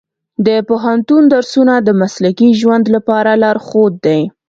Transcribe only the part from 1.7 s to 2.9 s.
د مسلکي ژوند